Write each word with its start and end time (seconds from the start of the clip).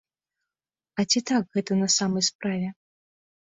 А 1.03 1.05
ці 1.09 1.19
так 1.31 1.43
гэта 1.57 1.79
на 1.83 1.91
самай 1.99 2.27
справе? 2.31 2.67